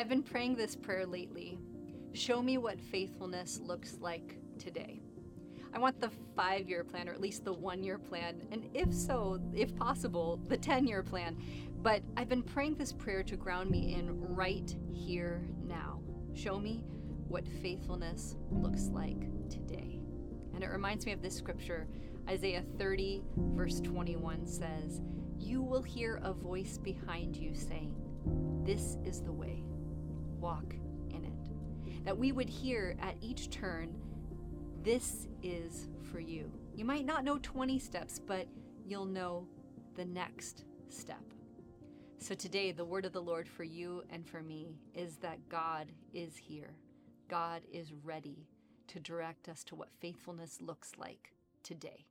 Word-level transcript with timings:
I've 0.00 0.08
been 0.08 0.22
praying 0.22 0.54
this 0.54 0.76
prayer 0.76 1.04
lately. 1.04 1.58
Show 2.12 2.40
me 2.40 2.56
what 2.56 2.80
faithfulness 2.80 3.58
looks 3.60 3.98
like 4.00 4.38
today. 4.56 5.00
I 5.74 5.80
want 5.80 6.00
the 6.00 6.10
five 6.36 6.68
year 6.68 6.84
plan, 6.84 7.08
or 7.08 7.12
at 7.12 7.20
least 7.20 7.44
the 7.44 7.52
one 7.52 7.82
year 7.82 7.98
plan, 7.98 8.42
and 8.52 8.68
if 8.74 8.94
so, 8.94 9.40
if 9.52 9.74
possible, 9.74 10.40
the 10.46 10.56
10 10.56 10.86
year 10.86 11.02
plan. 11.02 11.36
But 11.82 12.02
I've 12.16 12.28
been 12.28 12.44
praying 12.44 12.76
this 12.76 12.92
prayer 12.92 13.24
to 13.24 13.36
ground 13.36 13.70
me 13.70 13.94
in 13.94 14.34
right 14.34 14.72
here 14.92 15.48
now. 15.66 16.00
Show 16.32 16.60
me 16.60 16.84
what 17.26 17.46
faithfulness 17.60 18.36
looks 18.52 18.84
like 18.92 19.20
today. 19.50 19.98
And 20.54 20.62
it 20.62 20.68
reminds 20.68 21.06
me 21.06 21.12
of 21.12 21.22
this 21.22 21.36
scripture 21.36 21.88
Isaiah 22.28 22.62
30, 22.78 23.24
verse 23.36 23.80
21 23.80 24.46
says, 24.46 25.00
You 25.38 25.60
will 25.60 25.82
hear 25.82 26.20
a 26.22 26.32
voice 26.32 26.78
behind 26.78 27.36
you 27.36 27.52
saying, 27.52 27.96
This 28.64 28.96
is 29.04 29.22
the 29.22 29.32
way, 29.32 29.64
walk 30.40 30.74
in 31.10 31.24
it. 31.24 32.04
That 32.04 32.16
we 32.16 32.32
would 32.32 32.48
hear 32.48 32.96
at 33.00 33.16
each 33.20 33.50
turn, 33.50 33.94
This 34.82 35.26
is 35.42 35.88
for 36.10 36.20
you. 36.20 36.50
You 36.74 36.84
might 36.84 37.04
not 37.04 37.24
know 37.24 37.38
20 37.42 37.78
steps, 37.78 38.18
but 38.18 38.46
you'll 38.86 39.04
know 39.04 39.46
the 39.96 40.04
next 40.04 40.64
step. 40.88 41.22
So 42.18 42.34
today, 42.34 42.72
the 42.72 42.84
word 42.84 43.04
of 43.04 43.12
the 43.12 43.22
Lord 43.22 43.48
for 43.48 43.64
you 43.64 44.02
and 44.10 44.26
for 44.26 44.42
me 44.42 44.76
is 44.94 45.16
that 45.18 45.48
God 45.48 45.92
is 46.12 46.36
here. 46.36 46.76
God 47.28 47.62
is 47.70 47.92
ready 48.04 48.48
to 48.88 49.00
direct 49.00 49.48
us 49.48 49.62
to 49.64 49.76
what 49.76 49.90
faithfulness 50.00 50.60
looks 50.60 50.92
like 50.98 51.32
today. 51.62 52.06